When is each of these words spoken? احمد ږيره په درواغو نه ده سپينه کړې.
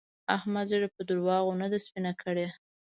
احمد 0.35 0.65
ږيره 0.71 0.87
په 0.95 1.01
درواغو 1.09 1.59
نه 1.61 1.67
ده 1.71 1.77
سپينه 1.85 2.11
کړې. 2.21 2.47